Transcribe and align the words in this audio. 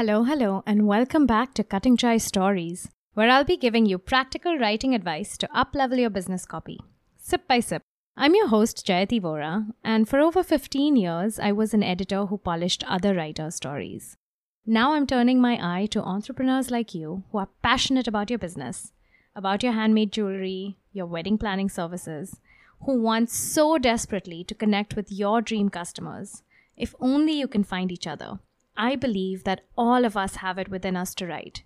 Hello, 0.00 0.24
hello, 0.24 0.62
and 0.64 0.86
welcome 0.86 1.26
back 1.26 1.52
to 1.52 1.62
Cutting 1.62 1.94
Chai 1.94 2.16
Stories, 2.16 2.88
where 3.12 3.28
I'll 3.28 3.44
be 3.44 3.58
giving 3.58 3.84
you 3.84 3.98
practical 3.98 4.56
writing 4.56 4.94
advice 4.94 5.36
to 5.36 5.46
uplevel 5.48 5.98
your 5.98 6.08
business 6.08 6.46
copy, 6.46 6.80
sip 7.18 7.46
by 7.46 7.60
sip. 7.60 7.82
I'm 8.16 8.34
your 8.34 8.48
host, 8.48 8.86
Jayati 8.86 9.20
Vora, 9.20 9.66
and 9.84 10.08
for 10.08 10.18
over 10.18 10.42
15 10.42 10.96
years, 10.96 11.38
I 11.38 11.52
was 11.52 11.74
an 11.74 11.82
editor 11.82 12.24
who 12.24 12.38
polished 12.38 12.82
other 12.88 13.14
writers' 13.14 13.56
stories. 13.56 14.16
Now 14.64 14.94
I'm 14.94 15.06
turning 15.06 15.38
my 15.38 15.58
eye 15.60 15.84
to 15.90 16.02
entrepreneurs 16.02 16.70
like 16.70 16.94
you 16.94 17.24
who 17.30 17.36
are 17.36 17.50
passionate 17.62 18.08
about 18.08 18.30
your 18.30 18.38
business, 18.38 18.92
about 19.36 19.62
your 19.62 19.72
handmade 19.72 20.12
jewelry, 20.12 20.78
your 20.94 21.04
wedding 21.04 21.36
planning 21.36 21.68
services, 21.68 22.40
who 22.86 22.98
want 23.02 23.28
so 23.28 23.76
desperately 23.76 24.44
to 24.44 24.54
connect 24.54 24.96
with 24.96 25.12
your 25.12 25.42
dream 25.42 25.68
customers. 25.68 26.42
If 26.74 26.94
only 27.00 27.34
you 27.34 27.46
can 27.46 27.64
find 27.64 27.92
each 27.92 28.06
other. 28.06 28.38
I 28.82 28.96
believe 28.96 29.44
that 29.44 29.60
all 29.76 30.06
of 30.06 30.16
us 30.16 30.36
have 30.36 30.56
it 30.56 30.70
within 30.70 30.96
us 30.96 31.14
to 31.16 31.26
write. 31.26 31.64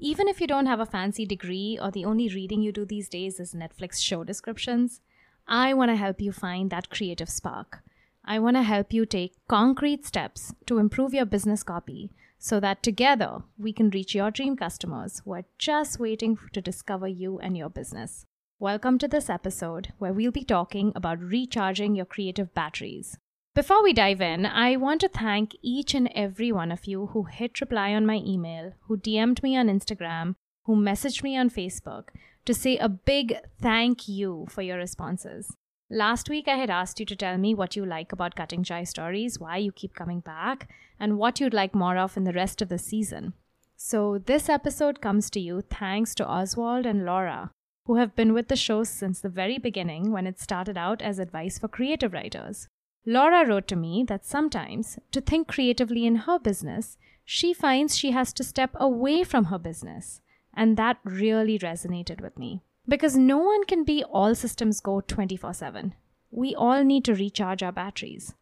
Even 0.00 0.26
if 0.26 0.40
you 0.40 0.48
don't 0.48 0.66
have 0.66 0.80
a 0.80 0.84
fancy 0.84 1.24
degree 1.24 1.78
or 1.80 1.92
the 1.92 2.04
only 2.04 2.28
reading 2.28 2.60
you 2.60 2.72
do 2.72 2.84
these 2.84 3.08
days 3.08 3.38
is 3.38 3.54
Netflix 3.54 4.02
show 4.02 4.24
descriptions, 4.24 5.00
I 5.46 5.74
want 5.74 5.92
to 5.92 5.96
help 5.96 6.20
you 6.20 6.32
find 6.32 6.68
that 6.70 6.90
creative 6.90 7.30
spark. 7.30 7.84
I 8.24 8.40
want 8.40 8.56
to 8.56 8.64
help 8.64 8.92
you 8.92 9.06
take 9.06 9.36
concrete 9.46 10.04
steps 10.04 10.54
to 10.66 10.78
improve 10.78 11.14
your 11.14 11.24
business 11.24 11.62
copy 11.62 12.10
so 12.36 12.58
that 12.58 12.82
together 12.82 13.44
we 13.56 13.72
can 13.72 13.90
reach 13.90 14.12
your 14.12 14.32
dream 14.32 14.56
customers 14.56 15.22
who 15.24 15.34
are 15.34 15.44
just 15.58 16.00
waiting 16.00 16.36
to 16.52 16.60
discover 16.60 17.06
you 17.06 17.38
and 17.38 17.56
your 17.56 17.70
business. 17.70 18.26
Welcome 18.58 18.98
to 18.98 19.06
this 19.06 19.30
episode 19.30 19.92
where 19.98 20.12
we'll 20.12 20.32
be 20.32 20.42
talking 20.42 20.92
about 20.96 21.22
recharging 21.22 21.94
your 21.94 22.06
creative 22.06 22.52
batteries. 22.54 23.18
Before 23.56 23.82
we 23.82 23.94
dive 23.94 24.20
in, 24.20 24.44
I 24.44 24.76
want 24.76 25.00
to 25.00 25.08
thank 25.08 25.56
each 25.62 25.94
and 25.94 26.12
every 26.14 26.52
one 26.52 26.70
of 26.70 26.84
you 26.84 27.06
who 27.06 27.22
hit 27.22 27.58
reply 27.58 27.94
on 27.94 28.04
my 28.04 28.16
email, 28.16 28.74
who 28.82 28.98
DM'd 28.98 29.42
me 29.42 29.56
on 29.56 29.68
Instagram, 29.68 30.34
who 30.64 30.76
messaged 30.76 31.22
me 31.22 31.38
on 31.38 31.48
Facebook 31.48 32.08
to 32.44 32.52
say 32.52 32.76
a 32.76 32.90
big 32.90 33.34
thank 33.58 34.08
you 34.08 34.46
for 34.50 34.60
your 34.60 34.76
responses. 34.76 35.56
Last 35.88 36.28
week, 36.28 36.48
I 36.48 36.56
had 36.56 36.68
asked 36.68 37.00
you 37.00 37.06
to 37.06 37.16
tell 37.16 37.38
me 37.38 37.54
what 37.54 37.76
you 37.76 37.86
like 37.86 38.12
about 38.12 38.36
Cutting 38.36 38.62
Chai 38.62 38.84
Stories, 38.84 39.40
why 39.40 39.56
you 39.56 39.72
keep 39.72 39.94
coming 39.94 40.20
back, 40.20 40.68
and 41.00 41.16
what 41.16 41.40
you'd 41.40 41.54
like 41.54 41.74
more 41.74 41.96
of 41.96 42.18
in 42.18 42.24
the 42.24 42.34
rest 42.34 42.60
of 42.60 42.68
the 42.68 42.76
season. 42.76 43.32
So, 43.74 44.18
this 44.18 44.50
episode 44.50 45.00
comes 45.00 45.30
to 45.30 45.40
you 45.40 45.62
thanks 45.62 46.14
to 46.16 46.28
Oswald 46.28 46.84
and 46.84 47.06
Laura, 47.06 47.52
who 47.86 47.96
have 47.96 48.14
been 48.14 48.34
with 48.34 48.48
the 48.48 48.54
show 48.56 48.84
since 48.84 49.22
the 49.22 49.30
very 49.30 49.56
beginning 49.56 50.12
when 50.12 50.26
it 50.26 50.38
started 50.38 50.76
out 50.76 51.00
as 51.00 51.18
advice 51.18 51.58
for 51.58 51.68
creative 51.68 52.12
writers. 52.12 52.68
Laura 53.08 53.46
wrote 53.46 53.68
to 53.68 53.76
me 53.76 54.04
that 54.08 54.26
sometimes, 54.26 54.98
to 55.12 55.20
think 55.20 55.46
creatively 55.46 56.06
in 56.06 56.16
her 56.16 56.40
business, 56.40 56.98
she 57.24 57.54
finds 57.54 57.96
she 57.96 58.10
has 58.10 58.32
to 58.32 58.42
step 58.42 58.70
away 58.74 59.22
from 59.22 59.44
her 59.46 59.58
business. 59.58 60.20
And 60.52 60.76
that 60.76 60.98
really 61.04 61.58
resonated 61.58 62.20
with 62.20 62.36
me. 62.36 62.62
Because 62.88 63.16
no 63.16 63.38
one 63.38 63.64
can 63.64 63.84
be 63.84 64.02
all 64.04 64.34
systems 64.34 64.80
go 64.80 65.00
24 65.00 65.54
7. 65.54 65.94
We 66.30 66.54
all 66.54 66.82
need 66.82 67.04
to 67.04 67.14
recharge 67.14 67.62
our 67.62 67.72
batteries. 67.72 68.34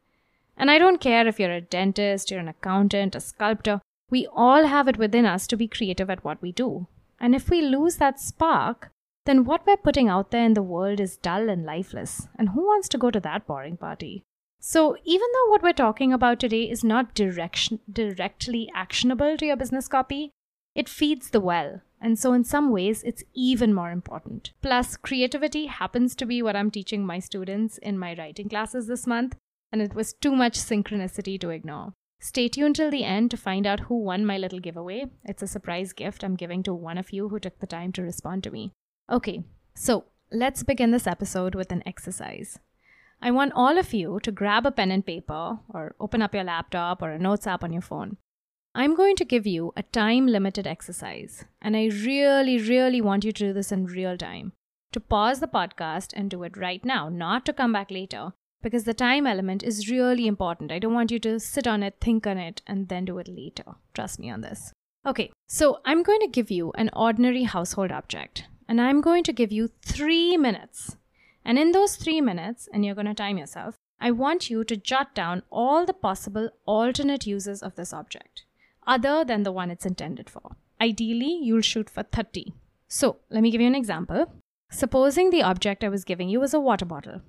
And 0.56 0.70
I 0.70 0.78
don't 0.78 1.00
care 1.00 1.26
if 1.26 1.38
you're 1.38 1.52
a 1.52 1.60
dentist, 1.60 2.30
you're 2.30 2.40
an 2.40 2.48
accountant, 2.48 3.14
a 3.14 3.20
sculptor, 3.20 3.80
we 4.10 4.26
all 4.32 4.66
have 4.66 4.86
it 4.88 4.96
within 4.96 5.26
us 5.26 5.46
to 5.48 5.56
be 5.56 5.66
creative 5.66 6.08
at 6.08 6.24
what 6.24 6.40
we 6.40 6.52
do. 6.52 6.86
And 7.18 7.34
if 7.34 7.50
we 7.50 7.60
lose 7.62 7.96
that 7.96 8.20
spark, 8.20 8.90
then 9.24 9.44
what 9.44 9.66
we're 9.66 9.76
putting 9.76 10.08
out 10.08 10.30
there 10.30 10.44
in 10.44 10.54
the 10.54 10.62
world 10.62 11.00
is 11.00 11.16
dull 11.16 11.48
and 11.48 11.64
lifeless. 11.64 12.28
And 12.38 12.50
who 12.50 12.62
wants 12.62 12.88
to 12.90 12.98
go 12.98 13.10
to 13.10 13.20
that 13.20 13.46
boring 13.46 13.76
party? 13.76 14.22
So, 14.66 14.96
even 15.04 15.28
though 15.34 15.50
what 15.50 15.62
we're 15.62 15.74
talking 15.74 16.14
about 16.14 16.40
today 16.40 16.70
is 16.70 16.82
not 16.82 17.14
direction, 17.14 17.80
directly 17.92 18.70
actionable 18.74 19.36
to 19.36 19.44
your 19.44 19.56
business 19.56 19.88
copy, 19.88 20.30
it 20.74 20.88
feeds 20.88 21.28
the 21.28 21.40
well. 21.40 21.82
And 22.00 22.18
so, 22.18 22.32
in 22.32 22.44
some 22.44 22.72
ways, 22.72 23.02
it's 23.02 23.22
even 23.34 23.74
more 23.74 23.90
important. 23.90 24.52
Plus, 24.62 24.96
creativity 24.96 25.66
happens 25.66 26.14
to 26.14 26.24
be 26.24 26.40
what 26.40 26.56
I'm 26.56 26.70
teaching 26.70 27.04
my 27.04 27.18
students 27.18 27.76
in 27.76 27.98
my 27.98 28.14
writing 28.14 28.48
classes 28.48 28.86
this 28.86 29.06
month, 29.06 29.36
and 29.70 29.82
it 29.82 29.94
was 29.94 30.14
too 30.14 30.34
much 30.34 30.58
synchronicity 30.58 31.38
to 31.40 31.50
ignore. 31.50 31.92
Stay 32.18 32.48
tuned 32.48 32.76
till 32.76 32.90
the 32.90 33.04
end 33.04 33.30
to 33.32 33.36
find 33.36 33.66
out 33.66 33.80
who 33.80 34.02
won 34.02 34.24
my 34.24 34.38
little 34.38 34.60
giveaway. 34.60 35.04
It's 35.26 35.42
a 35.42 35.46
surprise 35.46 35.92
gift 35.92 36.24
I'm 36.24 36.36
giving 36.36 36.62
to 36.62 36.72
one 36.72 36.96
of 36.96 37.12
you 37.12 37.28
who 37.28 37.38
took 37.38 37.58
the 37.58 37.66
time 37.66 37.92
to 37.92 38.02
respond 38.02 38.42
to 38.44 38.50
me. 38.50 38.72
Okay, 39.12 39.44
so 39.76 40.06
let's 40.32 40.62
begin 40.62 40.90
this 40.90 41.06
episode 41.06 41.54
with 41.54 41.70
an 41.70 41.82
exercise. 41.84 42.58
I 43.24 43.30
want 43.30 43.54
all 43.56 43.78
of 43.78 43.94
you 43.94 44.20
to 44.22 44.30
grab 44.30 44.66
a 44.66 44.70
pen 44.70 44.90
and 44.90 45.04
paper 45.04 45.58
or 45.70 45.94
open 45.98 46.20
up 46.20 46.34
your 46.34 46.44
laptop 46.44 47.00
or 47.00 47.10
a 47.10 47.18
notes 47.18 47.46
app 47.46 47.64
on 47.64 47.72
your 47.72 47.80
phone. 47.80 48.18
I'm 48.74 48.94
going 48.94 49.16
to 49.16 49.24
give 49.24 49.46
you 49.46 49.72
a 49.78 49.82
time 49.82 50.26
limited 50.26 50.66
exercise, 50.66 51.46
and 51.62 51.74
I 51.74 51.86
really, 51.86 52.58
really 52.58 53.00
want 53.00 53.24
you 53.24 53.32
to 53.32 53.46
do 53.46 53.52
this 53.54 53.72
in 53.72 53.86
real 53.86 54.18
time. 54.18 54.52
To 54.92 55.00
pause 55.00 55.40
the 55.40 55.48
podcast 55.48 56.12
and 56.14 56.28
do 56.28 56.42
it 56.42 56.58
right 56.58 56.84
now, 56.84 57.08
not 57.08 57.46
to 57.46 57.54
come 57.54 57.72
back 57.72 57.90
later, 57.90 58.34
because 58.62 58.84
the 58.84 58.92
time 58.92 59.26
element 59.26 59.62
is 59.62 59.90
really 59.90 60.26
important. 60.26 60.70
I 60.70 60.78
don't 60.78 60.92
want 60.92 61.10
you 61.10 61.18
to 61.20 61.40
sit 61.40 61.66
on 61.66 61.82
it, 61.82 61.94
think 62.02 62.26
on 62.26 62.36
it, 62.36 62.60
and 62.66 62.90
then 62.90 63.06
do 63.06 63.16
it 63.16 63.28
later. 63.28 63.76
Trust 63.94 64.18
me 64.18 64.28
on 64.28 64.42
this. 64.42 64.70
Okay, 65.06 65.30
so 65.48 65.80
I'm 65.86 66.02
going 66.02 66.20
to 66.20 66.28
give 66.28 66.50
you 66.50 66.72
an 66.72 66.90
ordinary 66.92 67.44
household 67.44 67.90
object, 67.90 68.44
and 68.68 68.82
I'm 68.82 69.00
going 69.00 69.24
to 69.24 69.32
give 69.32 69.50
you 69.50 69.70
three 69.82 70.36
minutes 70.36 70.98
and 71.44 71.58
in 71.58 71.72
those 71.72 71.96
three 71.96 72.20
minutes, 72.20 72.68
and 72.72 72.84
you're 72.84 72.94
going 72.94 73.06
to 73.06 73.14
time 73.14 73.38
yourself, 73.38 73.76
I 74.00 74.10
want 74.10 74.50
you 74.50 74.64
to 74.64 74.76
jot 74.76 75.14
down 75.14 75.42
all 75.50 75.86
the 75.86 75.92
possible 75.92 76.50
alternate 76.66 77.26
uses 77.26 77.62
of 77.62 77.74
this 77.76 77.92
object, 77.92 78.44
other 78.86 79.24
than 79.24 79.42
the 79.42 79.52
one 79.52 79.70
it's 79.70 79.86
intended 79.86 80.28
for. 80.28 80.56
Ideally, 80.80 81.38
you'll 81.42 81.60
shoot 81.60 81.88
for 81.88 82.02
30. 82.02 82.54
So, 82.88 83.16
let 83.30 83.42
me 83.42 83.50
give 83.50 83.60
you 83.60 83.66
an 83.66 83.74
example. 83.74 84.32
Supposing 84.70 85.30
the 85.30 85.42
object 85.42 85.84
I 85.84 85.88
was 85.88 86.04
giving 86.04 86.28
you 86.28 86.40
was 86.40 86.54
a 86.54 86.60
water 86.60 86.84
bottle. 86.84 87.20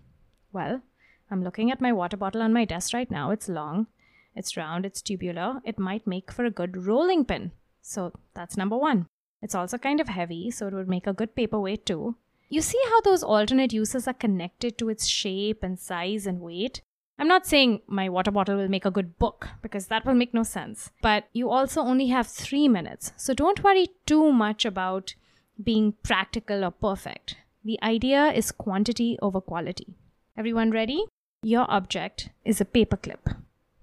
Well, 0.52 0.82
I'm 1.30 1.44
looking 1.44 1.72
at 1.72 1.82
my 1.82 1.92
water 1.92 2.18
bottle 2.18 2.42
on 2.42 2.54
my 2.54 2.66
desk 2.66 2.94
right 2.94 3.10
now. 3.10 3.32
It's 3.32 3.50
long, 3.50 3.88
it's 4.36 4.58
round, 4.58 4.86
it's 4.86 5.02
tubular. 5.02 5.62
It 5.64 5.80
might 5.80 6.08
make 6.08 6.32
for 6.32 6.46
a 6.46 6.52
good 6.52 6.86
rolling 6.86 7.26
pin. 7.26 7.52
So, 7.82 8.14
that's 8.34 8.58
number 8.58 8.78
one. 8.78 9.08
It's 9.42 9.56
also 9.56 9.78
kind 9.78 10.02
of 10.02 10.08
heavy, 10.08 10.50
so 10.50 10.68
it 10.68 10.74
would 10.74 10.90
make 10.90 11.08
a 11.08 11.14
good 11.14 11.36
paperweight 11.36 11.86
too. 11.86 12.16
You 12.50 12.62
see 12.62 12.80
how 12.90 13.02
those 13.02 13.24
alternate 13.24 13.74
uses 13.74 14.08
are 14.08 14.14
connected 14.14 14.78
to 14.78 14.90
its 14.90 15.08
shape 15.08 15.64
and 15.64 15.80
size 15.80 16.28
and 16.28 16.42
weight? 16.42 16.82
I'm 17.18 17.28
not 17.28 17.46
saying 17.46 17.82
my 17.88 18.10
water 18.10 18.32
bottle 18.32 18.58
will 18.58 18.68
make 18.68 18.86
a 18.86 18.92
good 18.92 19.18
book 19.18 19.48
because 19.62 19.88
that 19.88 20.06
will 20.06 20.14
make 20.14 20.34
no 20.34 20.44
sense. 20.44 20.92
But 21.02 21.26
you 21.34 21.50
also 21.50 21.82
only 21.82 22.08
have 22.08 22.28
three 22.28 22.68
minutes. 22.68 23.14
So 23.16 23.34
don't 23.34 23.64
worry 23.64 23.88
too 24.06 24.32
much 24.32 24.66
about 24.66 25.16
being 25.64 25.94
practical 26.04 26.64
or 26.64 26.72
perfect. 26.72 27.38
The 27.64 27.80
idea 27.82 28.32
is 28.32 28.52
quantity 28.52 29.18
over 29.22 29.42
quality. 29.42 29.96
Everyone 30.38 30.72
ready? 30.72 31.06
Your 31.42 31.66
object 31.72 32.30
is 32.44 32.60
a 32.60 32.66
paperclip, 32.66 33.38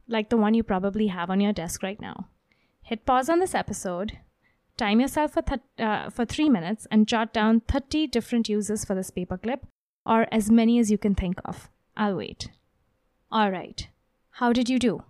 like 0.07 0.29
the 0.29 0.37
one 0.37 0.55
you 0.55 0.63
probably 0.63 1.07
have 1.07 1.31
on 1.31 1.41
your 1.41 1.53
desk 1.53 1.83
right 1.83 2.01
now. 2.01 2.29
Hit 2.83 3.07
pause 3.07 3.29
on 3.29 3.41
this 3.41 3.55
episode, 3.55 4.19
Time 4.83 4.99
yourself 4.99 5.35
for, 5.35 5.43
th- 5.43 5.61
uh, 5.79 6.11
for 6.11 6.25
three 6.25 6.49
minutes 6.49 6.89
and 6.91 7.07
jot 7.07 7.33
down 7.33 7.61
30 7.69 8.09
different 8.09 8.49
uses 8.49 8.85
for 8.85 8.97
this 8.97 9.13
paperclip, 9.13 9.61
or 10.05 10.27
as 10.33 10.51
many 10.51 10.81
as 10.81 10.91
you 10.91 10.99
can 10.99 11.15
think 11.15 11.41
of. 11.45 11.71
I'll 11.97 12.17
wait. 12.17 12.51
All 13.31 13.53
right. 13.53 13.87
How 14.41 14.53
did 14.53 14.69
you 14.69 14.81
do? 14.81 15.05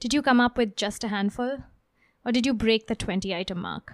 Did 0.00 0.12
you 0.12 0.20
come 0.20 0.40
up 0.40 0.58
with 0.58 0.74
just 0.74 1.04
a 1.04 1.08
handful? 1.08 1.58
Or 2.26 2.32
did 2.32 2.44
you 2.44 2.52
break 2.52 2.88
the 2.88 2.96
20 2.96 3.32
item 3.32 3.60
mark? 3.60 3.92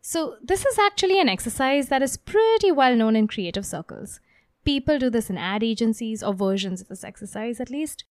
So, 0.00 0.36
this 0.42 0.64
is 0.64 0.78
actually 0.78 1.20
an 1.20 1.28
exercise 1.28 1.88
that 1.88 2.00
is 2.00 2.16
pretty 2.16 2.72
well 2.72 2.96
known 2.96 3.16
in 3.16 3.28
creative 3.28 3.66
circles. 3.66 4.18
People 4.64 4.98
do 4.98 5.10
this 5.10 5.28
in 5.28 5.36
ad 5.36 5.62
agencies 5.62 6.22
or 6.22 6.32
versions 6.32 6.80
of 6.80 6.88
this 6.88 7.04
exercise 7.04 7.60
at 7.60 7.68
least. 7.68 8.04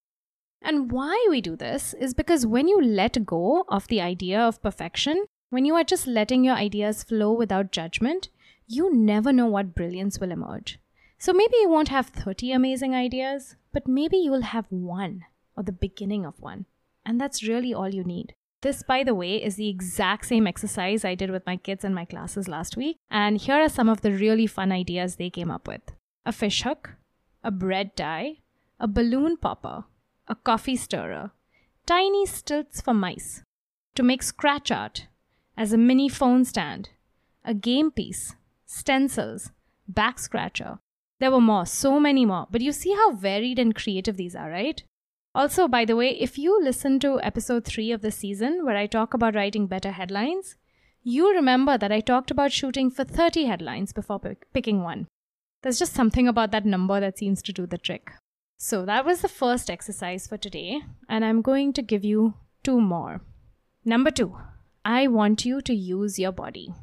And 0.61 0.91
why 0.91 1.25
we 1.31 1.41
do 1.41 1.55
this 1.55 1.95
is 1.95 2.13
because 2.13 2.45
when 2.45 2.67
you 2.67 2.79
let 2.79 3.25
go 3.25 3.65
of 3.69 3.87
the 3.87 4.01
idea 4.01 4.39
of 4.39 4.61
perfection, 4.61 5.25
when 5.49 5.65
you 5.65 5.75
are 5.75 5.83
just 5.83 6.07
letting 6.07 6.43
your 6.43 6.55
ideas 6.55 7.03
flow 7.03 7.31
without 7.31 7.71
judgment, 7.71 8.29
you 8.67 8.93
never 8.93 9.31
know 9.31 9.45
what 9.45 9.75
brilliance 9.75 10.19
will 10.19 10.31
emerge. 10.31 10.79
So 11.17 11.33
maybe 11.33 11.55
you 11.61 11.69
won't 11.69 11.87
have 11.87 12.07
30 12.07 12.51
amazing 12.51 12.93
ideas, 12.93 13.55
but 13.71 13.87
maybe 13.87 14.17
you 14.17 14.31
will 14.31 14.41
have 14.41 14.65
one 14.69 15.25
or 15.55 15.63
the 15.63 15.71
beginning 15.71 16.25
of 16.25 16.39
one. 16.39 16.65
And 17.05 17.19
that's 17.19 17.47
really 17.47 17.73
all 17.73 17.89
you 17.89 18.03
need. 18.03 18.33
This, 18.61 18.83
by 18.83 19.03
the 19.03 19.15
way, 19.15 19.41
is 19.41 19.55
the 19.55 19.69
exact 19.69 20.25
same 20.25 20.47
exercise 20.47 21.05
I 21.05 21.15
did 21.15 21.31
with 21.31 21.45
my 21.45 21.55
kids 21.55 21.85
in 21.85 21.93
my 21.93 22.05
classes 22.05 22.47
last 22.47 22.75
week. 22.75 22.97
And 23.09 23.37
here 23.37 23.55
are 23.55 23.69
some 23.69 23.87
of 23.87 24.01
the 24.01 24.11
really 24.11 24.47
fun 24.47 24.71
ideas 24.71 25.15
they 25.15 25.29
came 25.29 25.51
up 25.51 25.67
with 25.67 25.81
a 26.25 26.31
fish 26.33 26.63
hook, 26.63 26.95
a 27.43 27.51
bread 27.51 27.95
tie, 27.95 28.39
a 28.79 28.87
balloon 28.87 29.37
popper, 29.37 29.85
a 30.27 30.35
coffee 30.35 30.75
stirrer, 30.75 31.31
tiny 31.85 32.25
stilts 32.25 32.81
for 32.81 32.93
mice, 32.93 33.43
to 33.95 34.03
make 34.03 34.21
scratch 34.21 34.71
art, 34.71 35.07
as 35.57 35.73
a 35.73 35.77
mini 35.77 36.07
phone 36.07 36.45
stand, 36.45 36.89
a 37.43 37.53
game 37.53 37.89
piece, 37.91 38.35
stencils, 38.65 39.51
back 39.87 40.19
scratcher. 40.19 40.77
There 41.19 41.31
were 41.31 41.41
more, 41.41 41.65
so 41.65 41.99
many 41.99 42.25
more, 42.25 42.47
but 42.51 42.61
you 42.61 42.71
see 42.71 42.93
how 42.93 43.13
varied 43.13 43.57
and 43.57 43.73
creative 43.73 44.17
these 44.17 44.35
are, 44.35 44.49
right? 44.49 44.83
Also, 45.33 45.67
by 45.67 45.83
the 45.83 45.95
way, 45.95 46.09
if 46.09 46.37
you 46.37 46.61
listen 46.61 46.99
to 46.99 47.21
episode 47.21 47.65
3 47.65 47.91
of 47.91 48.01
the 48.01 48.11
season 48.11 48.65
where 48.65 48.77
I 48.77 48.85
talk 48.85 49.13
about 49.13 49.35
writing 49.35 49.67
better 49.67 49.91
headlines, 49.91 50.55
you 51.03 51.33
remember 51.33 51.77
that 51.77 51.91
I 51.91 52.01
talked 52.01 52.31
about 52.31 52.51
shooting 52.51 52.91
for 52.91 53.03
30 53.03 53.45
headlines 53.45 53.93
before 53.93 54.19
picking 54.53 54.83
one. 54.83 55.07
There's 55.63 55.79
just 55.79 55.93
something 55.93 56.27
about 56.27 56.51
that 56.51 56.65
number 56.65 56.99
that 56.99 57.17
seems 57.17 57.41
to 57.43 57.53
do 57.53 57.65
the 57.65 57.77
trick. 57.77 58.11
So, 58.59 58.85
that 58.85 59.05
was 59.05 59.21
the 59.21 59.27
first 59.27 59.69
exercise 59.69 60.27
for 60.27 60.37
today, 60.37 60.81
and 61.07 61.23
I'm 61.23 61.41
going 61.41 61.73
to 61.73 61.81
give 61.81 62.03
you 62.03 62.33
two 62.63 62.81
more. 62.81 63.21
Number 63.85 64.09
two, 64.09 64.35
I 64.89 65.07
want 65.07 65.43
you 65.43 65.59
to 65.63 65.73
use 65.75 66.17
your 66.17 66.31
body. 66.31 66.73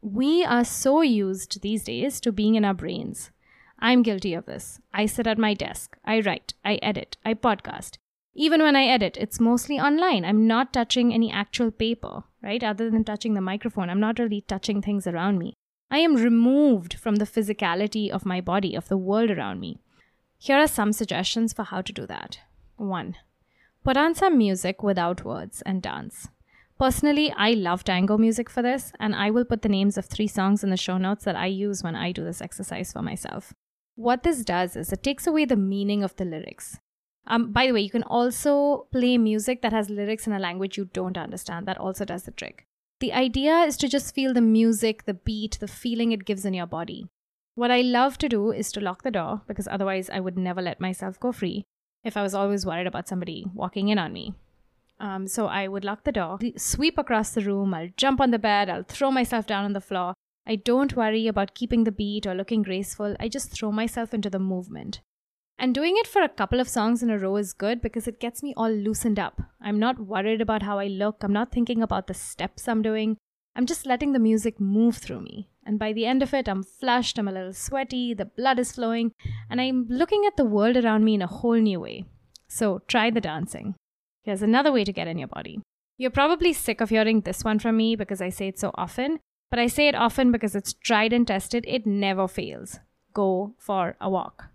We 0.00 0.42
are 0.46 0.64
so 0.64 1.02
used 1.02 1.60
these 1.60 1.84
days 1.84 2.18
to 2.20 2.32
being 2.32 2.54
in 2.54 2.64
our 2.64 2.72
brains. 2.72 3.32
I'm 3.78 4.02
guilty 4.02 4.32
of 4.32 4.46
this. 4.46 4.80
I 4.94 5.04
sit 5.04 5.26
at 5.26 5.36
my 5.36 5.52
desk, 5.52 5.98
I 6.06 6.20
write, 6.20 6.54
I 6.64 6.76
edit, 6.76 7.18
I 7.22 7.34
podcast. 7.34 7.98
Even 8.34 8.62
when 8.62 8.76
I 8.76 8.86
edit, 8.86 9.18
it's 9.20 9.40
mostly 9.40 9.78
online. 9.78 10.24
I'm 10.24 10.46
not 10.46 10.72
touching 10.72 11.12
any 11.12 11.30
actual 11.30 11.70
paper, 11.70 12.24
right? 12.42 12.64
Other 12.64 12.88
than 12.88 13.04
touching 13.04 13.34
the 13.34 13.42
microphone, 13.42 13.90
I'm 13.90 14.00
not 14.00 14.18
really 14.18 14.40
touching 14.40 14.80
things 14.80 15.06
around 15.06 15.38
me. 15.38 15.52
I 15.90 15.98
am 15.98 16.14
removed 16.14 16.94
from 16.94 17.16
the 17.16 17.26
physicality 17.26 18.08
of 18.08 18.24
my 18.24 18.40
body, 18.40 18.74
of 18.74 18.88
the 18.88 18.96
world 18.96 19.30
around 19.30 19.60
me. 19.60 19.80
Here 20.38 20.56
are 20.56 20.66
some 20.66 20.94
suggestions 20.94 21.52
for 21.52 21.64
how 21.64 21.82
to 21.82 21.92
do 21.92 22.06
that. 22.06 22.38
1. 22.76 23.16
Put 23.84 23.98
on 23.98 24.14
some 24.14 24.38
music 24.38 24.82
without 24.82 25.26
words 25.26 25.60
and 25.66 25.82
dance. 25.82 26.28
Personally, 26.78 27.32
I 27.36 27.52
love 27.52 27.84
tango 27.84 28.18
music 28.18 28.50
for 28.50 28.60
this, 28.60 28.92
and 28.98 29.14
I 29.14 29.30
will 29.30 29.44
put 29.44 29.62
the 29.62 29.68
names 29.68 29.96
of 29.96 30.06
three 30.06 30.26
songs 30.26 30.64
in 30.64 30.70
the 30.70 30.76
show 30.76 30.98
notes 30.98 31.24
that 31.24 31.36
I 31.36 31.46
use 31.46 31.82
when 31.82 31.94
I 31.94 32.10
do 32.10 32.24
this 32.24 32.42
exercise 32.42 32.92
for 32.92 33.00
myself. 33.00 33.54
What 33.94 34.24
this 34.24 34.44
does 34.44 34.74
is 34.74 34.92
it 34.92 35.04
takes 35.04 35.26
away 35.26 35.44
the 35.44 35.56
meaning 35.56 36.02
of 36.02 36.16
the 36.16 36.24
lyrics. 36.24 36.78
Um, 37.26 37.52
by 37.52 37.66
the 37.66 37.72
way, 37.72 37.80
you 37.80 37.90
can 37.90 38.02
also 38.02 38.88
play 38.90 39.16
music 39.18 39.62
that 39.62 39.72
has 39.72 39.88
lyrics 39.88 40.26
in 40.26 40.32
a 40.32 40.38
language 40.38 40.76
you 40.76 40.86
don't 40.86 41.16
understand. 41.16 41.66
That 41.66 41.78
also 41.78 42.04
does 42.04 42.24
the 42.24 42.32
trick. 42.32 42.66
The 43.00 43.12
idea 43.12 43.60
is 43.60 43.76
to 43.78 43.88
just 43.88 44.14
feel 44.14 44.34
the 44.34 44.40
music, 44.40 45.04
the 45.04 45.14
beat, 45.14 45.58
the 45.60 45.68
feeling 45.68 46.10
it 46.10 46.24
gives 46.24 46.44
in 46.44 46.54
your 46.54 46.66
body. 46.66 47.06
What 47.54 47.70
I 47.70 47.82
love 47.82 48.18
to 48.18 48.28
do 48.28 48.50
is 48.50 48.72
to 48.72 48.80
lock 48.80 49.02
the 49.02 49.12
door 49.12 49.42
because 49.46 49.68
otherwise 49.68 50.10
I 50.10 50.20
would 50.20 50.36
never 50.36 50.60
let 50.60 50.80
myself 50.80 51.20
go 51.20 51.30
free 51.30 51.64
if 52.02 52.16
I 52.16 52.22
was 52.22 52.34
always 52.34 52.66
worried 52.66 52.88
about 52.88 53.08
somebody 53.08 53.46
walking 53.54 53.88
in 53.88 53.98
on 53.98 54.12
me. 54.12 54.34
Um, 55.00 55.26
so 55.26 55.46
I 55.46 55.68
would 55.68 55.84
lock 55.84 56.04
the 56.04 56.12
door, 56.12 56.38
sweep 56.56 56.98
across 56.98 57.30
the 57.30 57.40
room, 57.40 57.74
I'll 57.74 57.88
jump 57.96 58.20
on 58.20 58.30
the 58.30 58.38
bed, 58.38 58.70
I'll 58.70 58.84
throw 58.84 59.10
myself 59.10 59.46
down 59.46 59.64
on 59.64 59.72
the 59.72 59.80
floor. 59.80 60.14
I 60.46 60.56
don't 60.56 60.96
worry 60.96 61.26
about 61.26 61.54
keeping 61.54 61.84
the 61.84 61.92
beat 61.92 62.26
or 62.26 62.34
looking 62.34 62.62
graceful, 62.62 63.16
I 63.18 63.28
just 63.28 63.50
throw 63.50 63.72
myself 63.72 64.14
into 64.14 64.30
the 64.30 64.38
movement. 64.38 65.00
And 65.58 65.74
doing 65.74 65.94
it 65.96 66.06
for 66.06 66.22
a 66.22 66.28
couple 66.28 66.60
of 66.60 66.68
songs 66.68 67.02
in 67.02 67.10
a 67.10 67.18
row 67.18 67.36
is 67.36 67.52
good 67.52 67.80
because 67.80 68.06
it 68.06 68.20
gets 68.20 68.42
me 68.42 68.54
all 68.56 68.70
loosened 68.70 69.18
up. 69.18 69.40
I'm 69.60 69.78
not 69.78 70.00
worried 70.00 70.40
about 70.40 70.62
how 70.62 70.78
I 70.78 70.86
look, 70.86 71.22
I'm 71.22 71.32
not 71.32 71.52
thinking 71.52 71.82
about 71.82 72.06
the 72.06 72.14
steps 72.14 72.68
I'm 72.68 72.82
doing. 72.82 73.16
I'm 73.56 73.66
just 73.66 73.86
letting 73.86 74.12
the 74.12 74.18
music 74.18 74.60
move 74.60 74.96
through 74.96 75.20
me. 75.20 75.48
And 75.64 75.78
by 75.78 75.92
the 75.92 76.06
end 76.06 76.22
of 76.22 76.34
it, 76.34 76.48
I'm 76.48 76.64
flushed, 76.64 77.18
I'm 77.18 77.28
a 77.28 77.32
little 77.32 77.52
sweaty, 77.52 78.12
the 78.12 78.24
blood 78.24 78.58
is 78.58 78.72
flowing, 78.72 79.12
and 79.48 79.60
I'm 79.60 79.86
looking 79.88 80.24
at 80.26 80.36
the 80.36 80.44
world 80.44 80.76
around 80.76 81.04
me 81.04 81.14
in 81.14 81.22
a 81.22 81.28
whole 81.28 81.60
new 81.60 81.80
way. 81.80 82.04
So 82.48 82.82
try 82.88 83.10
the 83.10 83.20
dancing. 83.20 83.76
Here's 84.24 84.42
another 84.42 84.72
way 84.72 84.84
to 84.84 84.92
get 84.92 85.06
in 85.06 85.18
your 85.18 85.28
body. 85.28 85.60
You're 85.98 86.10
probably 86.10 86.52
sick 86.52 86.80
of 86.80 86.90
hearing 86.90 87.20
this 87.20 87.44
one 87.44 87.58
from 87.58 87.76
me 87.76 87.94
because 87.94 88.20
I 88.20 88.30
say 88.30 88.48
it 88.48 88.58
so 88.58 88.70
often, 88.74 89.20
but 89.50 89.58
I 89.58 89.66
say 89.66 89.86
it 89.86 89.94
often 89.94 90.32
because 90.32 90.56
it's 90.56 90.72
tried 90.72 91.12
and 91.12 91.26
tested. 91.26 91.64
It 91.68 91.86
never 91.86 92.26
fails. 92.26 92.80
Go 93.12 93.54
for 93.58 93.96
a 94.00 94.08
walk. 94.08 94.46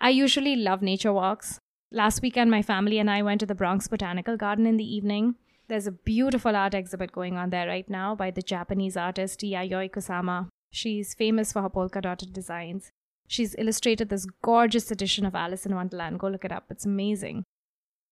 I 0.00 0.10
usually 0.10 0.56
love 0.56 0.82
nature 0.82 1.12
walks. 1.12 1.58
Last 1.92 2.22
weekend, 2.22 2.50
my 2.50 2.60
family 2.60 2.98
and 2.98 3.08
I 3.08 3.22
went 3.22 3.40
to 3.40 3.46
the 3.46 3.54
Bronx 3.54 3.86
Botanical 3.86 4.36
Garden 4.36 4.66
in 4.66 4.76
the 4.76 4.94
evening. 4.96 5.36
There's 5.68 5.86
a 5.86 5.92
beautiful 5.92 6.56
art 6.56 6.74
exhibit 6.74 7.12
going 7.12 7.38
on 7.38 7.50
there 7.50 7.68
right 7.68 7.88
now 7.88 8.14
by 8.14 8.32
the 8.32 8.42
Japanese 8.42 8.96
artist 8.96 9.40
Yayoi 9.40 9.90
Kusama. 9.90 10.48
She's 10.72 11.14
famous 11.14 11.52
for 11.52 11.62
her 11.62 11.70
polka 11.70 12.00
dotted 12.02 12.32
designs. 12.32 12.90
She's 13.28 13.54
illustrated 13.56 14.10
this 14.10 14.26
gorgeous 14.42 14.90
edition 14.90 15.24
of 15.24 15.34
Alice 15.34 15.64
in 15.64 15.74
Wonderland. 15.74 16.18
Go 16.18 16.28
look 16.28 16.44
it 16.44 16.52
up, 16.52 16.64
it's 16.68 16.84
amazing. 16.84 17.44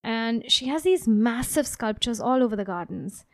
And 0.05 0.51
she 0.51 0.67
has 0.67 0.83
these 0.83 1.07
massive 1.07 1.67
sculptures 1.67 2.21
all 2.21 2.43
over 2.43 2.57
the 2.57 2.65
gardens. 2.65 3.25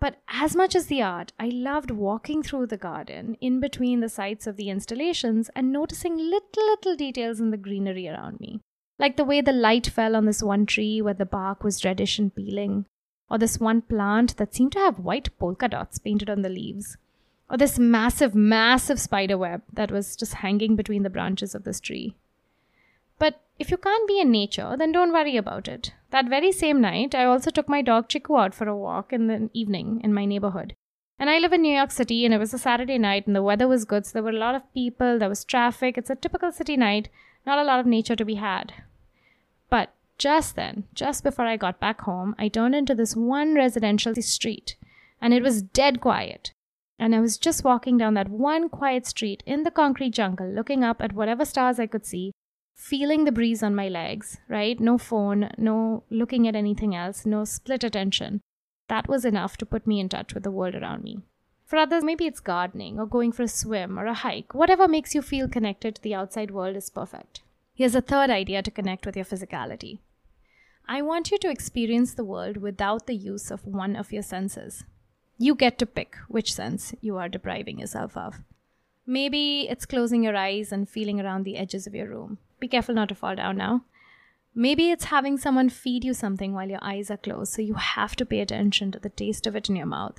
But 0.00 0.16
as 0.28 0.54
much 0.54 0.76
as 0.76 0.86
the 0.86 1.02
art, 1.02 1.32
I 1.40 1.48
loved 1.48 1.90
walking 1.90 2.42
through 2.42 2.66
the 2.66 2.76
garden 2.76 3.36
in 3.40 3.58
between 3.58 4.00
the 4.00 4.08
sites 4.08 4.46
of 4.46 4.56
the 4.56 4.70
installations 4.70 5.50
and 5.56 5.72
noticing 5.72 6.16
little, 6.16 6.66
little 6.66 6.94
details 6.94 7.40
in 7.40 7.50
the 7.50 7.56
greenery 7.56 8.08
around 8.08 8.38
me. 8.38 8.60
Like 8.98 9.16
the 9.16 9.24
way 9.24 9.40
the 9.40 9.52
light 9.52 9.86
fell 9.86 10.14
on 10.14 10.26
this 10.26 10.42
one 10.42 10.66
tree 10.66 11.02
where 11.02 11.14
the 11.14 11.26
bark 11.26 11.64
was 11.64 11.84
reddish 11.84 12.18
and 12.18 12.34
peeling, 12.34 12.84
or 13.30 13.38
this 13.38 13.58
one 13.58 13.82
plant 13.82 14.36
that 14.36 14.54
seemed 14.54 14.72
to 14.72 14.78
have 14.78 14.98
white 14.98 15.36
polka 15.38 15.68
dots 15.68 15.98
painted 15.98 16.30
on 16.30 16.42
the 16.42 16.48
leaves, 16.48 16.96
or 17.50 17.56
this 17.56 17.78
massive, 17.78 18.34
massive 18.34 19.00
spider 19.00 19.38
web 19.38 19.62
that 19.72 19.90
was 19.90 20.14
just 20.14 20.34
hanging 20.34 20.76
between 20.76 21.02
the 21.02 21.10
branches 21.10 21.54
of 21.54 21.64
this 21.64 21.80
tree. 21.80 22.14
But 23.18 23.40
if 23.58 23.70
you 23.70 23.76
can't 23.76 24.06
be 24.06 24.20
in 24.20 24.30
nature, 24.30 24.76
then 24.78 24.92
don't 24.92 25.12
worry 25.12 25.36
about 25.36 25.66
it. 25.66 25.92
That 26.10 26.28
very 26.28 26.52
same 26.52 26.80
night, 26.80 27.14
I 27.14 27.24
also 27.24 27.50
took 27.50 27.68
my 27.68 27.82
dog 27.82 28.08
Chiku 28.08 28.36
out 28.36 28.54
for 28.54 28.66
a 28.66 28.76
walk 28.76 29.12
in 29.12 29.26
the 29.26 29.50
evening 29.52 30.00
in 30.02 30.14
my 30.14 30.24
neighborhood. 30.24 30.74
And 31.18 31.28
I 31.28 31.38
live 31.38 31.52
in 31.52 31.62
New 31.62 31.74
York 31.74 31.90
City, 31.90 32.24
and 32.24 32.32
it 32.32 32.38
was 32.38 32.54
a 32.54 32.58
Saturday 32.58 32.96
night, 32.96 33.26
and 33.26 33.36
the 33.36 33.42
weather 33.42 33.68
was 33.68 33.84
good, 33.84 34.06
so 34.06 34.12
there 34.14 34.22
were 34.22 34.30
a 34.30 34.38
lot 34.38 34.54
of 34.54 34.72
people, 34.72 35.18
there 35.18 35.28
was 35.28 35.44
traffic. 35.44 35.98
It's 35.98 36.10
a 36.10 36.14
typical 36.14 36.52
city 36.52 36.76
night, 36.76 37.08
not 37.44 37.58
a 37.58 37.64
lot 37.64 37.80
of 37.80 37.86
nature 37.86 38.16
to 38.16 38.24
be 38.24 38.36
had. 38.36 38.72
But 39.68 39.92
just 40.16 40.56
then, 40.56 40.84
just 40.94 41.24
before 41.24 41.44
I 41.44 41.56
got 41.56 41.80
back 41.80 42.02
home, 42.02 42.34
I 42.38 42.48
turned 42.48 42.74
into 42.74 42.94
this 42.94 43.14
one 43.14 43.54
residential 43.54 44.14
street, 44.16 44.76
and 45.20 45.34
it 45.34 45.42
was 45.42 45.62
dead 45.62 46.00
quiet. 46.00 46.52
And 46.98 47.14
I 47.14 47.20
was 47.20 47.36
just 47.36 47.64
walking 47.64 47.98
down 47.98 48.14
that 48.14 48.28
one 48.28 48.68
quiet 48.68 49.06
street 49.06 49.42
in 49.44 49.64
the 49.64 49.70
concrete 49.70 50.10
jungle, 50.10 50.48
looking 50.48 50.82
up 50.82 51.02
at 51.02 51.12
whatever 51.12 51.44
stars 51.44 51.78
I 51.78 51.86
could 51.86 52.06
see, 52.06 52.32
feeling 52.78 53.24
the 53.24 53.32
breeze 53.32 53.62
on 53.62 53.74
my 53.74 53.88
legs, 53.88 54.38
right? 54.48 54.78
No 54.78 54.96
phone, 54.96 55.50
no 55.58 56.04
looking 56.08 56.46
at 56.46 56.56
anything 56.56 56.94
else, 56.94 57.26
no 57.26 57.44
split 57.44 57.84
attention. 57.84 58.40
That 58.88 59.08
was 59.08 59.24
enough 59.24 59.56
to 59.58 59.66
put 59.66 59.86
me 59.86 60.00
in 60.00 60.08
touch 60.08 60.32
with 60.32 60.44
the 60.44 60.50
world 60.50 60.74
around 60.74 61.02
me. 61.02 61.18
For 61.66 61.76
others, 61.76 62.02
maybe 62.02 62.24
it's 62.24 62.40
gardening 62.40 62.98
or 62.98 63.04
going 63.04 63.32
for 63.32 63.42
a 63.42 63.48
swim 63.48 63.98
or 63.98 64.06
a 64.06 64.14
hike. 64.14 64.54
Whatever 64.54 64.88
makes 64.88 65.14
you 65.14 65.20
feel 65.20 65.48
connected 65.48 65.96
to 65.96 66.02
the 66.02 66.14
outside 66.14 66.50
world 66.50 66.76
is 66.76 66.88
perfect. 66.88 67.42
Here's 67.74 67.94
a 67.94 68.00
third 68.00 68.30
idea 68.30 68.62
to 68.62 68.70
connect 68.70 69.04
with 69.04 69.16
your 69.16 69.26
physicality. 69.26 69.98
I 70.88 71.02
want 71.02 71.30
you 71.30 71.36
to 71.38 71.50
experience 71.50 72.14
the 72.14 72.24
world 72.24 72.56
without 72.56 73.06
the 73.06 73.14
use 73.14 73.50
of 73.50 73.66
one 73.66 73.94
of 73.96 74.12
your 74.12 74.22
senses. 74.22 74.84
You 75.36 75.54
get 75.54 75.78
to 75.80 75.86
pick 75.86 76.16
which 76.28 76.54
sense 76.54 76.94
you 77.02 77.18
are 77.18 77.28
depriving 77.28 77.80
yourself 77.80 78.16
of. 78.16 78.36
Maybe 79.06 79.68
it's 79.68 79.84
closing 79.84 80.22
your 80.22 80.36
eyes 80.36 80.72
and 80.72 80.88
feeling 80.88 81.20
around 81.20 81.44
the 81.44 81.58
edges 81.58 81.86
of 81.86 81.94
your 81.94 82.08
room. 82.08 82.38
Be 82.60 82.68
careful 82.68 82.94
not 82.94 83.08
to 83.10 83.14
fall 83.14 83.36
down 83.36 83.56
now. 83.56 83.84
Maybe 84.54 84.90
it's 84.90 85.04
having 85.04 85.38
someone 85.38 85.68
feed 85.68 86.04
you 86.04 86.14
something 86.14 86.52
while 86.52 86.68
your 86.68 86.82
eyes 86.82 87.10
are 87.10 87.16
closed, 87.16 87.52
so 87.52 87.62
you 87.62 87.74
have 87.74 88.16
to 88.16 88.26
pay 88.26 88.40
attention 88.40 88.90
to 88.92 88.98
the 88.98 89.10
taste 89.10 89.46
of 89.46 89.54
it 89.54 89.68
in 89.68 89.76
your 89.76 89.86
mouth. 89.86 90.18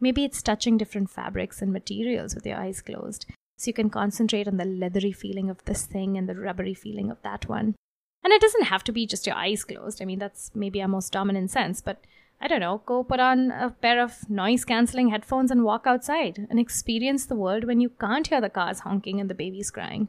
Maybe 0.00 0.24
it's 0.24 0.42
touching 0.42 0.78
different 0.78 1.10
fabrics 1.10 1.60
and 1.60 1.72
materials 1.72 2.34
with 2.34 2.46
your 2.46 2.56
eyes 2.56 2.80
closed, 2.80 3.26
so 3.56 3.68
you 3.68 3.74
can 3.74 3.90
concentrate 3.90 4.48
on 4.48 4.56
the 4.56 4.64
leathery 4.64 5.12
feeling 5.12 5.50
of 5.50 5.64
this 5.64 5.84
thing 5.84 6.16
and 6.16 6.28
the 6.28 6.34
rubbery 6.34 6.74
feeling 6.74 7.10
of 7.10 7.20
that 7.22 7.48
one. 7.48 7.74
And 8.22 8.32
it 8.32 8.40
doesn't 8.40 8.64
have 8.64 8.84
to 8.84 8.92
be 8.92 9.06
just 9.06 9.26
your 9.26 9.36
eyes 9.36 9.64
closed. 9.64 10.00
I 10.00 10.06
mean, 10.06 10.18
that's 10.18 10.50
maybe 10.54 10.80
our 10.80 10.88
most 10.88 11.12
dominant 11.12 11.50
sense, 11.50 11.82
but 11.82 12.02
I 12.40 12.48
don't 12.48 12.60
know, 12.60 12.82
go 12.86 13.04
put 13.04 13.20
on 13.20 13.50
a 13.50 13.70
pair 13.70 14.02
of 14.02 14.28
noise 14.30 14.64
cancelling 14.64 15.10
headphones 15.10 15.50
and 15.50 15.62
walk 15.62 15.86
outside 15.86 16.46
and 16.48 16.58
experience 16.58 17.26
the 17.26 17.36
world 17.36 17.64
when 17.64 17.80
you 17.80 17.90
can't 17.90 18.26
hear 18.26 18.40
the 18.40 18.48
cars 18.48 18.80
honking 18.80 19.20
and 19.20 19.28
the 19.28 19.34
babies 19.34 19.70
crying. 19.70 20.08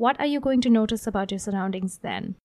What 0.00 0.18
are 0.18 0.24
you 0.24 0.40
going 0.40 0.62
to 0.62 0.70
notice 0.70 1.06
about 1.06 1.30
your 1.30 1.38
surroundings 1.38 1.98
then? 1.98 2.36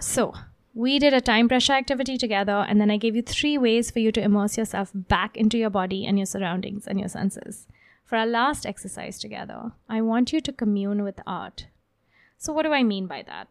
So, 0.00 0.32
we 0.72 0.98
did 0.98 1.12
a 1.12 1.20
time 1.20 1.46
pressure 1.46 1.74
activity 1.74 2.16
together, 2.16 2.64
and 2.66 2.80
then 2.80 2.90
I 2.90 2.96
gave 2.96 3.14
you 3.14 3.20
three 3.20 3.58
ways 3.58 3.90
for 3.90 3.98
you 3.98 4.10
to 4.12 4.22
immerse 4.22 4.56
yourself 4.56 4.90
back 4.94 5.36
into 5.36 5.58
your 5.58 5.68
body 5.68 6.06
and 6.06 6.18
your 6.18 6.24
surroundings 6.24 6.86
and 6.86 6.98
your 6.98 7.10
senses. 7.10 7.66
For 8.06 8.16
our 8.16 8.24
last 8.24 8.64
exercise 8.64 9.18
together, 9.18 9.72
I 9.86 10.00
want 10.00 10.32
you 10.32 10.40
to 10.40 10.50
commune 10.50 11.04
with 11.04 11.20
art. 11.26 11.66
So, 12.38 12.54
what 12.54 12.62
do 12.62 12.72
I 12.72 12.82
mean 12.82 13.06
by 13.06 13.20
that? 13.20 13.48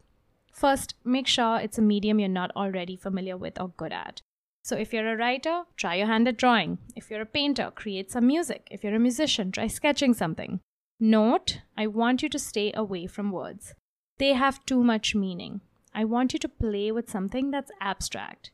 First, 0.52 0.96
make 1.06 1.28
sure 1.28 1.60
it's 1.60 1.78
a 1.78 1.84
medium 1.84 2.20
you're 2.20 2.30
not 2.30 2.50
already 2.56 2.96
familiar 2.96 3.38
with 3.38 3.62
or 3.62 3.68
good 3.78 3.94
at. 3.94 4.24
So, 4.64 4.76
if 4.76 4.92
you're 4.92 5.14
a 5.14 5.16
writer, 5.16 5.66
try 5.76 5.94
your 5.94 6.08
hand 6.08 6.28
at 6.28 6.38
drawing. 6.38 6.80
If 6.96 7.12
you're 7.12 7.22
a 7.22 7.28
painter, 7.28 7.70
create 7.70 8.10
some 8.10 8.26
music. 8.26 8.68
If 8.72 8.84
you're 8.84 8.96
a 8.96 9.00
musician, 9.08 9.52
try 9.52 9.68
sketching 9.68 10.16
something. 10.16 10.60
Note, 11.00 11.62
I 11.78 11.86
want 11.86 12.24
you 12.24 12.30
to 12.30 12.40
stay 12.40 12.72
away 12.74 13.06
from 13.06 13.32
words. 13.32 13.76
They 14.18 14.34
have 14.34 14.66
too 14.66 14.84
much 14.84 15.14
meaning. 15.14 15.62
I 15.94 16.06
want 16.06 16.34
you 16.34 16.40
to 16.40 16.50
play 16.50 16.92
with 16.92 17.10
something 17.10 17.52
that's 17.52 17.72
abstract. 17.80 18.52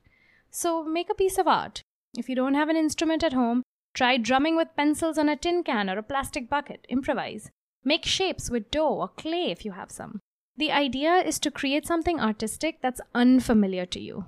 So, 0.52 0.84
make 0.84 1.10
a 1.10 1.16
piece 1.16 1.38
of 1.38 1.48
art. 1.48 1.82
If 2.18 2.28
you 2.28 2.36
don't 2.36 2.54
have 2.54 2.70
an 2.70 2.76
instrument 2.76 3.24
at 3.24 3.34
home, 3.34 3.64
try 3.94 4.18
drumming 4.18 4.56
with 4.58 4.76
pencils 4.76 5.18
on 5.18 5.30
a 5.30 5.38
tin 5.38 5.64
can 5.64 5.90
or 5.90 5.98
a 5.98 6.04
plastic 6.04 6.50
bucket. 6.50 6.86
Improvise. 6.90 7.50
Make 7.86 8.06
shapes 8.06 8.50
with 8.50 8.72
dough 8.72 8.94
or 8.94 9.08
clay 9.08 9.52
if 9.52 9.64
you 9.64 9.72
have 9.72 9.92
some. 9.92 10.20
The 10.58 10.72
idea 10.72 11.16
is 11.16 11.40
to 11.40 11.52
create 11.52 11.88
something 11.88 12.20
artistic 12.20 12.82
that's 12.82 13.02
unfamiliar 13.16 13.86
to 13.88 14.00
you. 14.00 14.26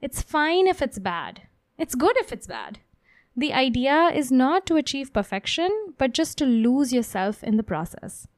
It's 0.00 0.22
fine 0.22 0.66
if 0.66 0.82
it's 0.82 0.98
bad, 0.98 1.42
it's 1.78 1.94
good 1.94 2.16
if 2.18 2.32
it's 2.32 2.46
bad. 2.46 2.80
The 3.40 3.54
idea 3.54 4.10
is 4.14 4.30
not 4.30 4.66
to 4.66 4.76
achieve 4.76 5.14
perfection, 5.14 5.70
but 5.96 6.12
just 6.12 6.36
to 6.36 6.44
lose 6.44 6.92
yourself 6.92 7.42
in 7.42 7.56
the 7.56 7.62
process. 7.62 8.28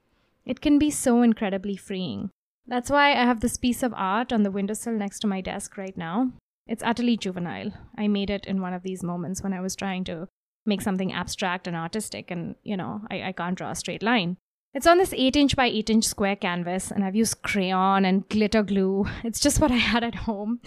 It 0.46 0.60
can 0.60 0.78
be 0.78 0.92
so 0.92 1.22
incredibly 1.22 1.76
freeing. 1.76 2.30
That's 2.68 2.88
why 2.88 3.10
I 3.10 3.24
have 3.24 3.40
this 3.40 3.56
piece 3.56 3.82
of 3.82 3.92
art 3.96 4.32
on 4.32 4.44
the 4.44 4.50
windowsill 4.52 4.92
next 4.92 5.18
to 5.20 5.26
my 5.26 5.40
desk 5.40 5.76
right 5.76 5.96
now. 5.96 6.30
It's 6.68 6.84
utterly 6.84 7.16
juvenile. 7.16 7.72
I 7.98 8.06
made 8.06 8.30
it 8.30 8.46
in 8.46 8.60
one 8.60 8.74
of 8.74 8.84
these 8.84 9.02
moments 9.02 9.42
when 9.42 9.52
I 9.52 9.60
was 9.60 9.74
trying 9.74 10.04
to 10.04 10.28
make 10.64 10.82
something 10.82 11.12
abstract 11.12 11.66
and 11.66 11.74
artistic, 11.76 12.30
and 12.30 12.54
you 12.62 12.76
know, 12.76 13.00
I, 13.10 13.22
I 13.24 13.32
can't 13.32 13.58
draw 13.58 13.72
a 13.72 13.74
straight 13.74 14.04
line. 14.04 14.36
It's 14.72 14.86
on 14.86 14.98
this 14.98 15.12
8 15.12 15.34
inch 15.34 15.56
by 15.56 15.66
8 15.66 15.90
inch 15.90 16.04
square 16.04 16.36
canvas, 16.36 16.92
and 16.92 17.02
I've 17.02 17.16
used 17.16 17.42
crayon 17.42 18.04
and 18.04 18.28
glitter 18.28 18.62
glue. 18.62 19.06
It's 19.24 19.40
just 19.40 19.60
what 19.60 19.72
I 19.72 19.78
had 19.78 20.04
at 20.04 20.14
home. 20.14 20.60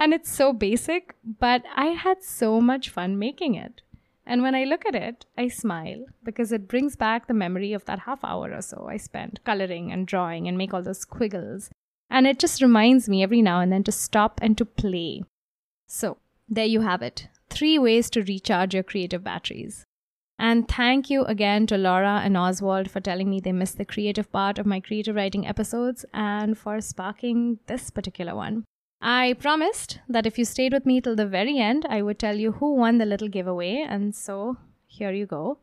And 0.00 0.14
it's 0.14 0.32
so 0.32 0.54
basic, 0.54 1.14
but 1.38 1.62
I 1.76 1.88
had 1.88 2.22
so 2.22 2.58
much 2.58 2.88
fun 2.88 3.18
making 3.18 3.54
it. 3.54 3.82
And 4.24 4.40
when 4.40 4.54
I 4.54 4.64
look 4.64 4.86
at 4.86 4.94
it, 4.94 5.26
I 5.36 5.48
smile 5.48 6.06
because 6.24 6.52
it 6.52 6.66
brings 6.66 6.96
back 6.96 7.26
the 7.26 7.34
memory 7.34 7.74
of 7.74 7.84
that 7.84 8.00
half 8.00 8.24
hour 8.24 8.50
or 8.50 8.62
so 8.62 8.86
I 8.88 8.96
spent 8.96 9.44
coloring 9.44 9.92
and 9.92 10.06
drawing 10.06 10.48
and 10.48 10.56
make 10.56 10.72
all 10.72 10.82
those 10.82 11.00
squiggles. 11.00 11.68
And 12.08 12.26
it 12.26 12.38
just 12.38 12.62
reminds 12.62 13.10
me 13.10 13.22
every 13.22 13.42
now 13.42 13.60
and 13.60 13.70
then 13.70 13.84
to 13.84 13.92
stop 13.92 14.40
and 14.40 14.56
to 14.56 14.64
play. 14.64 15.22
So, 15.86 16.16
there 16.48 16.64
you 16.64 16.80
have 16.80 17.02
it 17.02 17.28
three 17.50 17.78
ways 17.78 18.08
to 18.10 18.22
recharge 18.22 18.72
your 18.72 18.82
creative 18.82 19.22
batteries. 19.22 19.84
And 20.38 20.66
thank 20.66 21.10
you 21.10 21.24
again 21.24 21.66
to 21.66 21.76
Laura 21.76 22.22
and 22.24 22.38
Oswald 22.38 22.90
for 22.90 23.00
telling 23.00 23.28
me 23.28 23.38
they 23.38 23.52
missed 23.52 23.76
the 23.76 23.84
creative 23.84 24.32
part 24.32 24.58
of 24.58 24.64
my 24.64 24.80
creative 24.80 25.14
writing 25.14 25.46
episodes 25.46 26.06
and 26.14 26.56
for 26.56 26.80
sparking 26.80 27.58
this 27.66 27.90
particular 27.90 28.34
one. 28.34 28.64
I 29.00 29.34
promised 29.38 29.98
that 30.08 30.26
if 30.26 30.38
you 30.38 30.44
stayed 30.44 30.72
with 30.74 30.84
me 30.84 31.00
till 31.00 31.16
the 31.16 31.26
very 31.26 31.58
end, 31.58 31.86
I 31.88 32.02
would 32.02 32.18
tell 32.18 32.36
you 32.36 32.52
who 32.52 32.74
won 32.74 32.98
the 32.98 33.06
little 33.06 33.28
giveaway, 33.28 33.84
and 33.88 34.14
so 34.14 34.58
here 34.86 35.12
you 35.12 35.24
go. 35.24 35.58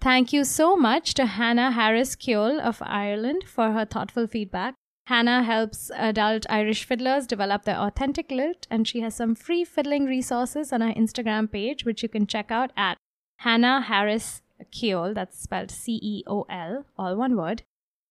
Thank 0.00 0.34
you 0.34 0.44
so 0.44 0.76
much 0.76 1.14
to 1.14 1.24
Hannah 1.24 1.70
Harris 1.72 2.14
Ceol 2.14 2.60
of 2.60 2.82
Ireland 2.82 3.44
for 3.46 3.72
her 3.72 3.86
thoughtful 3.86 4.26
feedback. 4.26 4.74
Hannah 5.06 5.42
helps 5.42 5.90
adult 5.94 6.44
Irish 6.50 6.84
fiddlers 6.84 7.26
develop 7.26 7.64
their 7.64 7.78
authentic 7.78 8.30
lilt, 8.30 8.66
and 8.70 8.86
she 8.86 9.00
has 9.00 9.14
some 9.14 9.34
free 9.34 9.64
fiddling 9.64 10.04
resources 10.04 10.72
on 10.72 10.82
her 10.82 10.92
Instagram 10.92 11.50
page, 11.50 11.86
which 11.86 12.02
you 12.02 12.08
can 12.08 12.26
check 12.26 12.50
out 12.50 12.70
at 12.76 12.98
Hannah 13.38 13.80
Harris 13.80 14.42
Ceol. 14.72 15.14
That's 15.14 15.40
spelled 15.40 15.70
C 15.70 15.98
E 16.02 16.22
O 16.26 16.44
L, 16.50 16.84
all 16.98 17.16
one 17.16 17.36
word. 17.36 17.62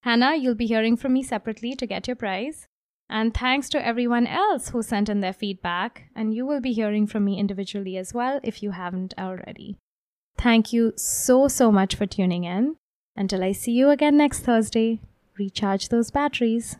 Hannah, 0.01 0.35
you'll 0.35 0.55
be 0.55 0.67
hearing 0.67 0.97
from 0.97 1.13
me 1.13 1.23
separately 1.23 1.75
to 1.75 1.85
get 1.87 2.07
your 2.07 2.15
prize. 2.15 2.67
And 3.13 3.31
thanks 3.31 3.69
to 3.69 3.85
everyone 3.85 4.25
else 4.25 4.69
who 4.69 4.81
sent 4.81 5.07
in 5.07 5.19
their 5.19 5.33
feedback, 5.33 6.09
and 6.15 6.33
you 6.33 6.47
will 6.47 6.59
be 6.59 6.73
hearing 6.73 7.05
from 7.05 7.23
me 7.25 7.37
individually 7.37 7.95
as 7.95 8.11
well 8.11 8.39
if 8.41 8.63
you 8.63 8.71
haven't 8.71 9.13
already. 9.19 9.77
Thank 10.35 10.73
you 10.73 10.93
so, 10.97 11.47
so 11.47 11.71
much 11.71 11.93
for 11.93 12.07
tuning 12.07 12.43
in. 12.43 12.75
Until 13.15 13.43
I 13.43 13.51
see 13.51 13.71
you 13.71 13.91
again 13.91 14.17
next 14.17 14.39
Thursday, 14.39 14.99
recharge 15.37 15.89
those 15.89 16.09
batteries. 16.09 16.77